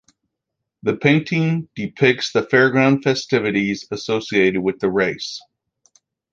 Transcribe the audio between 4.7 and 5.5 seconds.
the race.